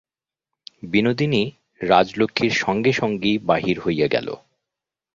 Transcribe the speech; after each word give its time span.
বিনোদিনী 0.83 1.43
রাজলক্ষ্মীর 1.81 2.53
সঙ্গে-সঙ্গেই 2.57 3.37
বাহির 3.41 3.77
হইয়া 3.79 4.07
গেল। 4.07 4.27